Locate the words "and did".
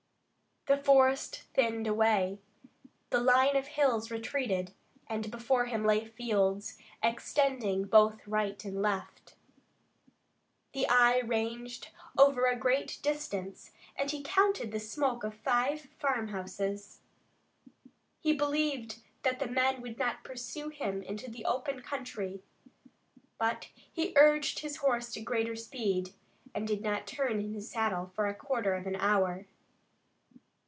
26.53-26.83